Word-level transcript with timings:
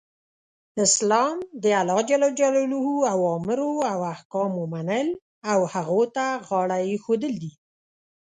اسلام 0.85 1.37
د 1.63 1.65
الله 1.81 1.99
ج 2.39 2.41
اوامرو 3.15 3.71
او 3.91 3.99
احکامو 4.15 4.63
منل 4.73 5.07
او 5.51 5.59
هغو 5.73 6.01
ته 6.15 6.25
غاړه 6.47 6.77
ایښودل 6.87 7.33
دی. 7.43 7.53